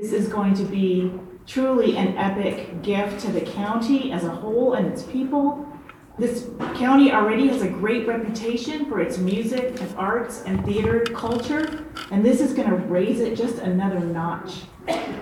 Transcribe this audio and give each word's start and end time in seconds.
This 0.00 0.14
is 0.14 0.28
going 0.28 0.54
to 0.54 0.64
be 0.64 1.12
truly 1.46 1.94
an 1.98 2.16
epic 2.16 2.80
gift 2.80 3.20
to 3.20 3.30
the 3.30 3.42
county 3.42 4.12
as 4.12 4.24
a 4.24 4.30
whole 4.30 4.72
and 4.72 4.86
its 4.86 5.02
people. 5.02 5.68
This 6.18 6.48
county 6.74 7.12
already 7.12 7.48
has 7.48 7.60
a 7.60 7.68
great 7.68 8.06
reputation 8.06 8.86
for 8.86 9.00
its 9.00 9.18
music 9.18 9.78
and 9.78 9.94
arts 9.96 10.42
and 10.46 10.64
theater 10.64 11.04
culture, 11.12 11.84
and 12.10 12.24
this 12.24 12.40
is 12.40 12.54
going 12.54 12.70
to 12.70 12.76
raise 12.76 13.20
it 13.20 13.36
just 13.36 13.58
another 13.58 14.00
notch. 14.00 14.62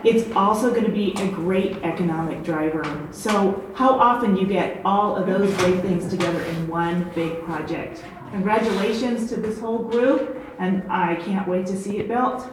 It's 0.04 0.30
also 0.36 0.70
going 0.70 0.84
to 0.84 0.92
be 0.92 1.12
a 1.14 1.28
great 1.32 1.78
economic 1.82 2.44
driver. 2.44 2.84
So, 3.10 3.68
how 3.74 3.98
often 3.98 4.36
you 4.36 4.46
get 4.46 4.80
all 4.84 5.16
of 5.16 5.26
those 5.26 5.52
great 5.56 5.80
things 5.80 6.08
together 6.08 6.40
in 6.40 6.68
one 6.68 7.10
big 7.16 7.42
project? 7.42 8.04
Congratulations 8.30 9.28
to 9.30 9.40
this 9.40 9.58
whole 9.58 9.80
group, 9.80 10.40
and 10.60 10.84
I 10.88 11.16
can't 11.16 11.48
wait 11.48 11.66
to 11.66 11.76
see 11.76 11.98
it 11.98 12.06
built. 12.06 12.48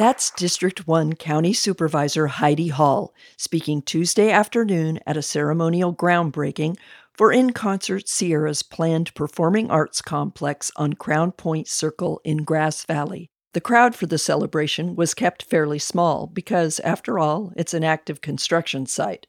That's 0.00 0.30
District 0.30 0.86
1 0.86 1.16
County 1.16 1.52
Supervisor 1.52 2.28
Heidi 2.28 2.68
Hall 2.68 3.12
speaking 3.36 3.82
Tuesday 3.82 4.30
afternoon 4.30 4.98
at 5.06 5.18
a 5.18 5.22
ceremonial 5.22 5.94
groundbreaking 5.94 6.78
for 7.12 7.34
InConcert 7.34 8.08
Sierra's 8.08 8.62
planned 8.62 9.12
performing 9.12 9.70
arts 9.70 10.00
complex 10.00 10.72
on 10.76 10.94
Crown 10.94 11.32
Point 11.32 11.68
Circle 11.68 12.22
in 12.24 12.44
Grass 12.44 12.82
Valley. 12.86 13.28
The 13.52 13.60
crowd 13.60 13.94
for 13.94 14.06
the 14.06 14.16
celebration 14.16 14.96
was 14.96 15.12
kept 15.12 15.42
fairly 15.42 15.78
small 15.78 16.26
because, 16.26 16.80
after 16.80 17.18
all, 17.18 17.52
it's 17.54 17.74
an 17.74 17.84
active 17.84 18.22
construction 18.22 18.86
site. 18.86 19.26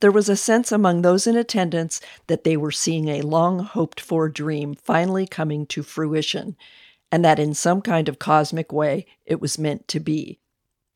There 0.00 0.10
was 0.10 0.28
a 0.28 0.34
sense 0.34 0.72
among 0.72 1.02
those 1.02 1.28
in 1.28 1.36
attendance 1.36 2.00
that 2.26 2.42
they 2.42 2.56
were 2.56 2.72
seeing 2.72 3.06
a 3.06 3.22
long 3.22 3.60
hoped 3.60 4.00
for 4.00 4.28
dream 4.28 4.74
finally 4.74 5.28
coming 5.28 5.64
to 5.66 5.84
fruition 5.84 6.56
and 7.10 7.24
that 7.24 7.38
in 7.38 7.54
some 7.54 7.80
kind 7.80 8.08
of 8.08 8.18
cosmic 8.18 8.72
way 8.72 9.06
it 9.24 9.40
was 9.40 9.58
meant 9.58 9.88
to 9.88 10.00
be. 10.00 10.38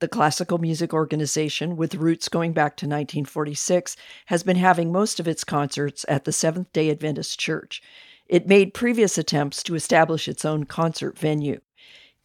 The 0.01 0.09
classical 0.09 0.59
music 0.59 0.93
organization, 0.93 1.77
with 1.77 1.95
roots 1.95 2.29
going 2.29 2.53
back 2.53 2.77
to 2.79 2.87
1946, 2.87 3.97
has 4.27 4.43
been 4.43 4.57
having 4.57 4.91
most 4.91 5.21
of 5.21 5.29
its 5.29 5.45
concerts 5.45 6.05
at 6.09 6.25
the 6.25 6.33
Seventh 6.33 6.73
day 6.73 6.91
Adventist 6.91 7.39
Church. 7.39 7.81
It 8.27 8.49
made 8.49 8.75
previous 8.75 9.17
attempts 9.17 9.63
to 9.63 9.77
establish 9.77 10.27
its 10.27 10.45
own 10.45 10.65
concert 10.65 11.19
venue. 11.19 11.61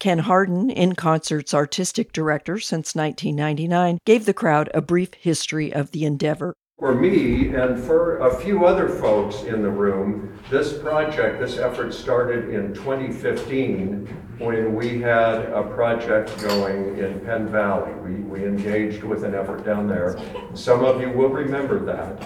Ken 0.00 0.20
Hardin, 0.20 0.70
In 0.70 0.94
Concert's 0.94 1.54
artistic 1.54 2.12
director 2.12 2.58
since 2.58 2.94
1999, 2.94 3.98
gave 4.04 4.24
the 4.24 4.34
crowd 4.34 4.70
a 4.74 4.80
brief 4.80 5.14
history 5.14 5.72
of 5.72 5.90
the 5.90 6.04
endeavor. 6.04 6.54
For 6.78 6.94
me 6.94 7.48
and 7.48 7.76
for 7.76 8.18
a 8.18 8.32
few 8.32 8.64
other 8.64 8.88
folks 8.88 9.42
in 9.42 9.62
the 9.62 9.68
room, 9.68 10.38
this 10.48 10.78
project, 10.78 11.40
this 11.40 11.58
effort 11.58 11.92
started 11.92 12.50
in 12.50 12.72
2015 12.72 14.06
when 14.38 14.76
we 14.76 15.00
had 15.00 15.46
a 15.46 15.64
project 15.64 16.40
going 16.40 16.96
in 16.98 17.18
Penn 17.18 17.48
Valley. 17.48 17.92
We, 17.94 18.20
we 18.20 18.44
engaged 18.44 19.02
with 19.02 19.24
an 19.24 19.34
effort 19.34 19.64
down 19.64 19.88
there. 19.88 20.20
Some 20.54 20.84
of 20.84 21.00
you 21.00 21.10
will 21.10 21.30
remember 21.30 21.84
that. 21.84 22.20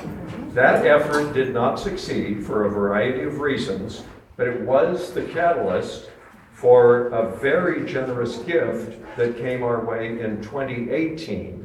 That 0.52 0.84
effort 0.84 1.32
did 1.32 1.54
not 1.54 1.76
succeed 1.76 2.44
for 2.44 2.66
a 2.66 2.70
variety 2.70 3.22
of 3.22 3.40
reasons, 3.40 4.02
but 4.36 4.48
it 4.48 4.60
was 4.60 5.14
the 5.14 5.22
catalyst 5.22 6.10
for 6.52 7.06
a 7.06 7.34
very 7.36 7.90
generous 7.90 8.36
gift 8.40 9.00
that 9.16 9.38
came 9.38 9.62
our 9.62 9.82
way 9.82 10.20
in 10.20 10.42
2018 10.42 11.62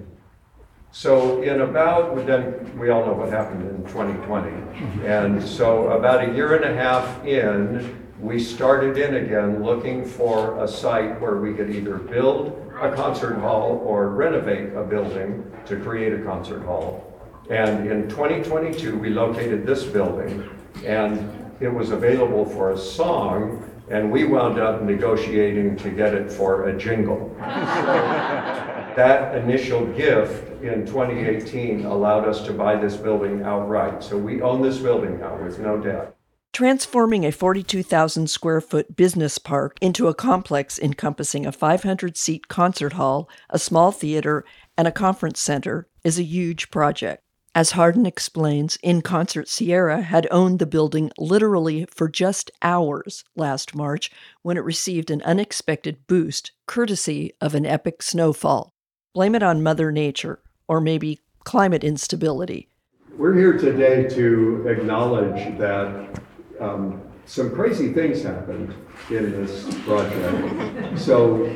so 0.92 1.42
in 1.42 1.62
about, 1.62 2.26
then 2.26 2.78
we 2.78 2.90
all 2.90 3.06
know 3.06 3.14
what 3.14 3.30
happened 3.30 3.70
in 3.70 3.84
2020. 3.86 5.06
And 5.06 5.44
so 5.44 5.90
about 5.90 6.28
a 6.28 6.34
year 6.34 6.56
and 6.56 6.66
a 6.66 6.74
half 6.74 7.26
in, 7.26 8.04
we 8.20 8.40
started 8.40 8.98
in 8.98 9.16
again 9.16 9.64
looking 9.64 10.04
for 10.06 10.64
a 10.64 10.68
site 10.68 11.22
where 11.22 11.38
we 11.38 11.54
could 11.54 11.70
either 11.70 11.98
build 11.98 12.72
a 12.82 12.92
concert 12.92 13.36
hall 13.36 13.82
or 13.86 14.10
renovate 14.10 14.74
a 14.74 14.84
building 14.84 15.52
to 15.66 15.78
create 15.78 16.14
a 16.14 16.24
concert 16.24 16.64
hall. 16.64 17.04
And 17.50 17.90
in 17.90 18.10
2022, 18.10 18.98
we 18.98 19.10
located 19.10 19.66
this 19.66 19.84
building 19.84 20.50
and 20.84 21.52
it 21.60 21.70
was 21.70 21.92
available 21.92 22.46
for 22.46 22.72
a 22.72 22.78
song 22.78 23.64
and 23.90 24.12
we 24.12 24.26
wound 24.26 24.60
up 24.60 24.82
negotiating 24.82 25.76
to 25.78 25.90
get 25.90 26.14
it 26.14 26.32
for 26.32 26.70
a 26.70 26.78
jingle. 26.78 27.36
that 28.98 29.36
initial 29.36 29.86
gift 29.94 30.64
in 30.64 30.84
2018 30.84 31.86
allowed 31.86 32.28
us 32.28 32.44
to 32.44 32.52
buy 32.52 32.76
this 32.76 32.98
building 32.98 33.44
outright. 33.44 34.04
So 34.04 34.18
we 34.18 34.42
own 34.42 34.64
this 34.64 34.80
building 34.80 35.20
now 35.20 35.38
with 35.40 35.60
no 35.60 35.78
debt. 35.78 36.16
Transforming 36.52 37.24
a 37.24 37.32
42,000 37.32 38.28
square 38.28 38.60
foot 38.60 38.96
business 38.96 39.38
park 39.38 39.78
into 39.82 40.08
a 40.08 40.16
complex 40.16 40.80
encompassing 40.80 41.46
a 41.46 41.52
500 41.52 42.18
seat 42.18 42.48
concert 42.48 42.94
hall, 42.94 43.30
a 43.52 43.60
small 43.60 43.92
theater, 43.92 44.44
and 44.76 44.88
a 44.88 44.92
conference 44.92 45.40
center 45.40 45.88
is 46.04 46.18
a 46.18 46.24
huge 46.24 46.72
project. 46.72 47.22
As 47.54 47.72
Hardin 47.72 48.08
explains, 48.08 48.78
InConcert 48.84 49.48
Sierra 49.48 50.02
had 50.02 50.28
owned 50.32 50.58
the 50.58 50.66
building 50.66 51.12
literally 51.20 51.86
for 51.94 52.10
just 52.10 52.50
hours 52.64 53.24
last 53.36 53.76
March 53.76 54.10
when 54.42 54.58
it 54.58 54.64
received 54.64 55.12
an 55.12 55.22
unexpected 55.22 56.08
boost 56.08 56.52
courtesy 56.66 57.32
of 57.40 57.54
an 57.54 57.66
epic 57.68 58.02
snowfall. 58.02 58.74
Blame 59.18 59.34
it 59.34 59.42
on 59.42 59.64
Mother 59.64 59.92
Nature, 59.92 60.38
or 60.68 60.80
maybe 60.80 61.22
climate 61.44 61.84
instability. 61.84 62.70
We're 63.18 63.34
here 63.34 63.58
today 63.58 64.08
to 64.10 64.68
acknowledge 64.68 65.58
that 65.58 66.22
um, 66.60 67.02
some 67.26 67.50
crazy 67.50 67.94
things 67.94 68.22
happened 68.22 68.76
in 69.10 69.32
this 69.32 69.76
project. 69.86 71.00
so, 71.00 71.52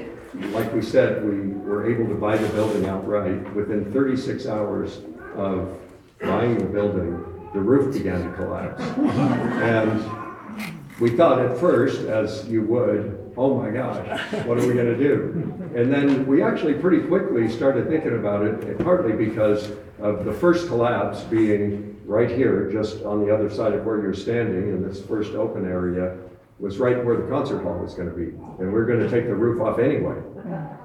like 0.54 0.74
we 0.74 0.82
said, 0.82 1.24
we 1.24 1.50
were 1.50 1.88
able 1.88 2.08
to 2.08 2.16
buy 2.16 2.36
the 2.36 2.50
building 2.50 2.88
outright. 2.88 3.54
Within 3.54 3.94
36 3.94 4.48
hours 4.48 5.02
of 5.36 5.80
buying 6.20 6.58
the 6.58 6.66
building, 6.66 7.12
the 7.54 7.60
roof 7.60 7.94
began 7.94 8.28
to 8.28 8.36
collapse. 8.38 8.82
and 8.82 11.00
we 11.00 11.16
thought 11.16 11.40
at 11.40 11.60
first, 11.60 12.08
as 12.08 12.48
you 12.48 12.64
would, 12.64 13.21
oh 13.38 13.58
my 13.58 13.70
gosh, 13.70 14.06
what 14.46 14.58
are 14.58 14.68
we 14.68 14.74
going 14.74 14.88
to 14.88 14.98
do? 14.98 15.72
And 15.76 15.92
then 15.92 16.26
we 16.28 16.42
actually 16.42 16.74
pretty 16.74 17.06
quickly 17.08 17.48
started 17.50 17.88
thinking 17.88 18.16
about 18.18 18.44
it, 18.46 18.78
partly 18.80 19.14
because 19.14 19.72
of 20.00 20.26
the 20.26 20.34
first 20.34 20.68
collapse 20.68 21.22
being 21.22 22.00
right 22.06 22.30
here, 22.30 22.70
just 22.72 23.04
on 23.04 23.26
the 23.26 23.34
other 23.34 23.50
side 23.50 23.74
of 23.74 23.86
where 23.86 24.02
you're 24.02 24.14
standing 24.14 24.70
in 24.70 24.88
this 24.88 25.02
first 25.02 25.34
open 25.34 25.66
area, 25.66 26.18
was 26.60 26.78
right 26.78 27.04
where 27.04 27.18
the 27.18 27.28
concert 27.28 27.64
hall 27.64 27.78
was 27.80 27.94
going 27.94 28.10
to 28.10 28.16
be. 28.16 28.36
And 28.60 28.72
we 28.72 28.80
are 28.80 28.86
going 28.86 29.00
to 29.00 29.10
take 29.10 29.26
the 29.26 29.34
roof 29.34 29.62
off 29.62 29.80
anyway 29.80 30.18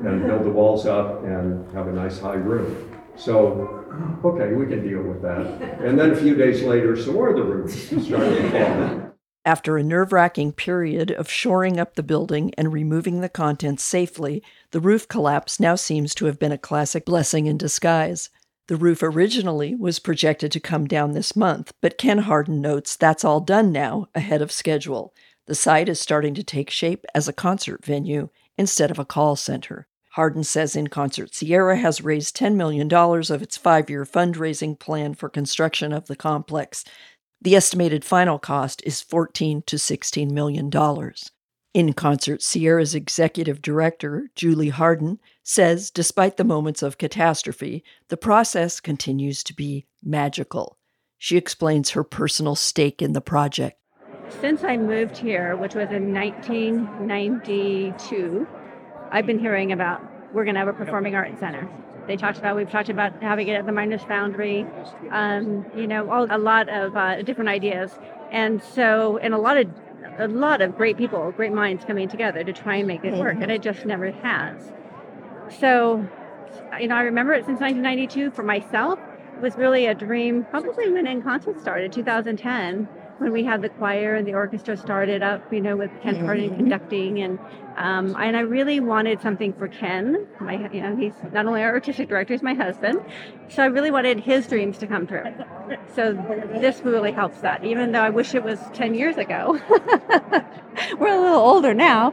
and 0.01 0.27
build 0.27 0.45
the 0.45 0.51
walls 0.51 0.87
up 0.87 1.25
and 1.25 1.71
have 1.75 1.89
a 1.89 1.93
nice 1.93 2.19
high 2.19 2.35
room. 2.35 2.93
So, 3.17 3.85
okay, 4.25 4.53
we 4.53 4.67
can 4.67 4.87
deal 4.87 5.03
with 5.03 5.21
that. 5.23 5.81
And 5.81 5.99
then 5.99 6.13
a 6.13 6.17
few 6.17 6.35
days 6.35 6.63
later, 6.63 6.97
some 6.97 7.15
more 7.15 7.31
of 7.31 7.37
the 7.37 7.43
roof 7.43 7.73
started 8.05 8.37
to 8.37 8.51
fall. 8.51 9.06
After 9.47 9.79
a 9.79 9.85
nerve 9.85 10.13
wracking 10.13 10.51
period 10.51 11.13
of 11.13 11.31
shoring 11.31 11.79
up 11.79 11.95
the 11.95 12.03
building 12.03 12.53
and 12.59 12.73
removing 12.73 13.21
the 13.21 13.29
contents 13.29 13.85
safely, 13.85 14.43
the 14.73 14.81
roof 14.81 15.07
collapse 15.07 15.61
now 15.61 15.77
seems 15.77 16.17
to 16.17 16.25
have 16.25 16.41
been 16.41 16.51
a 16.51 16.59
classic 16.59 17.05
blessing 17.05 17.47
in 17.47 17.57
disguise. 17.57 18.29
The 18.67 18.75
roof 18.75 19.05
originally 19.05 19.77
was 19.77 20.01
projected 20.01 20.51
to 20.51 20.59
come 20.59 20.89
down 20.89 21.13
this 21.13 21.37
month, 21.37 21.73
but 21.81 21.97
Ken 21.97 22.19
Hardin 22.19 22.61
notes 22.61 22.97
that's 22.97 23.25
all 23.25 23.39
done 23.39 23.71
now, 23.71 24.09
ahead 24.17 24.43
of 24.43 24.51
schedule. 24.51 25.15
The 25.47 25.55
site 25.55 25.89
is 25.89 26.01
starting 26.01 26.35
to 26.35 26.43
take 26.43 26.69
shape 26.69 27.07
as 27.15 27.29
a 27.29 27.33
concert 27.33 27.85
venue 27.85 28.31
instead 28.59 28.91
of 28.91 28.99
a 28.99 29.05
call 29.05 29.37
center. 29.37 29.87
Hardin 30.17 30.45
says 30.45 30.75
InConcert 30.75 31.35
Sierra 31.35 31.77
has 31.77 32.01
raised 32.01 32.35
$10 32.37 32.55
million 32.55 32.91
of 32.93 33.43
its 33.43 33.59
five 33.59 33.91
year 33.91 34.05
fundraising 34.05 34.77
plan 34.77 35.15
for 35.15 35.29
construction 35.29 35.93
of 35.93 36.07
the 36.07 36.17
complex. 36.17 36.85
The 37.41 37.55
estimated 37.55 38.05
final 38.05 38.39
cost 38.39 38.83
is 38.85 39.01
14 39.03 39.63
to 39.67 39.79
16 39.79 40.33
million 40.33 40.71
dollars. 40.71 41.31
In 41.75 41.93
concert, 41.93 42.41
Sierra's 42.43 42.95
executive 42.95 43.61
director, 43.61 44.31
Julie 44.35 44.71
Hardin, 44.71 45.19
says 45.43 45.91
despite 45.91 46.39
the 46.39 46.45
moments 46.45 46.83
of 46.83 46.97
catastrophe, 46.97 47.85
the 48.09 48.17
process 48.17 48.81
continues 48.81 49.45
to 49.45 49.55
be 49.55 49.85
magical. 50.03 50.79
She 51.19 51.37
explains 51.37 51.91
her 51.91 52.03
personal 52.03 52.55
stake 52.55 53.03
in 53.03 53.13
the 53.13 53.21
project. 53.21 53.79
Since 54.41 54.65
I 54.65 54.79
moved 54.79 55.19
here, 55.19 55.55
which 55.57 55.75
was 55.75 55.91
in 55.91 56.15
1992, 56.15 58.47
I've 59.13 59.27
been 59.27 59.39
hearing 59.39 59.73
about 59.73 60.01
we're 60.33 60.45
going 60.45 60.55
to 60.55 60.61
have 60.61 60.69
a 60.69 60.73
performing 60.73 61.15
arts 61.15 61.41
center 61.41 61.69
they 62.07 62.17
talked 62.17 62.39
about. 62.39 62.57
We've 62.57 62.71
talked 62.71 62.89
about 62.89 63.23
having 63.23 63.49
it 63.49 63.55
at 63.55 63.67
the 63.67 63.73
Miners 63.73 64.03
Foundry, 64.05 64.67
um, 65.11 65.67
you 65.77 65.87
know, 65.87 66.11
all, 66.11 66.27
a 66.31 66.39
lot 66.39 66.69
of 66.69 66.97
uh, 66.97 67.23
different 67.23 67.51
ideas, 67.51 67.99
and 68.31 68.63
so 68.63 69.19
and 69.19 69.35
a 69.35 69.39
lot 69.39 69.57
of 69.57 69.69
a 70.19 70.29
lot 70.29 70.61
of 70.61 70.77
great 70.77 70.97
people, 70.97 71.31
great 71.33 71.53
minds 71.53 71.85
coming 71.85 72.09
together 72.09 72.43
to 72.45 72.53
try 72.53 72.77
and 72.77 72.87
make 72.87 73.05
it 73.05 73.15
work, 73.15 73.37
and 73.41 73.51
it 73.51 73.63
just 73.63 73.85
never 73.85 74.11
has. 74.11 74.73
So, 75.61 76.07
you 76.81 76.89
know, 76.89 76.97
I 76.97 77.03
remember 77.03 77.33
it 77.33 77.45
since 77.47 77.61
1992 77.61 78.31
for 78.31 78.43
myself. 78.43 78.99
It 79.37 79.43
was 79.43 79.57
really 79.57 79.87
a 79.87 79.95
dream, 79.95 80.45
probably 80.51 80.91
when 80.91 81.05
InConcert 81.05 81.61
started, 81.61 81.93
2010. 81.93 82.89
When 83.19 83.33
we 83.33 83.45
had 83.45 83.63
the 83.63 83.69
choir 83.69 84.15
and 84.15 84.27
the 84.27 84.35
orchestra 84.35 84.77
started 84.77 85.23
up, 85.23 85.53
you 85.53 85.61
know, 85.61 85.77
with 85.77 85.91
Ken 86.03 86.17
Hardin 86.17 86.55
conducting, 86.55 87.21
and 87.23 87.39
um, 87.77 88.15
and 88.19 88.37
I 88.37 88.41
really 88.41 88.81
wanted 88.81 89.21
something 89.23 89.53
for 89.55 89.69
Ken. 89.69 90.27
My, 90.41 90.69
you 90.71 90.81
know, 90.83 90.97
he's 90.97 91.15
not 91.33 91.47
only 91.47 91.63
our 91.63 91.73
artistic 91.73 92.09
director, 92.09 92.35
he's 92.35 92.43
my 92.43 92.55
husband, 92.55 93.01
so 93.49 93.63
I 93.63 93.67
really 93.67 93.91
wanted 93.91 94.21
his 94.21 94.47
dreams 94.47 94.77
to 94.79 94.87
come 94.87 95.07
true. 95.07 95.25
So 95.95 96.13
this 96.61 96.81
really 96.81 97.13
helps 97.13 97.41
that, 97.41 97.65
even 97.65 97.93
though 97.93 98.03
I 98.03 98.11
wish 98.11 98.35
it 98.35 98.45
was 98.45 98.61
ten 98.73 98.95
years 98.95 99.17
ago. 99.17 99.61
We're 100.99 101.17
a 101.17 101.21
little 101.21 101.41
older 101.41 101.73
now. 101.73 102.13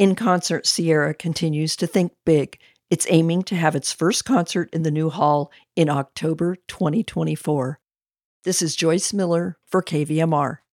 InConcert 0.00 0.66
Sierra 0.66 1.12
continues 1.14 1.76
to 1.76 1.86
think 1.86 2.12
big. 2.24 2.58
It's 2.90 3.06
aiming 3.08 3.44
to 3.44 3.56
have 3.56 3.74
its 3.74 3.92
first 3.92 4.24
concert 4.24 4.68
in 4.72 4.82
the 4.82 4.90
new 4.90 5.10
hall 5.10 5.50
in 5.76 5.88
October 5.88 6.56
2024. 6.68 7.78
This 8.44 8.60
is 8.60 8.74
Joyce 8.74 9.12
Miller 9.12 9.56
for 9.68 9.84
KVMR. 9.84 10.58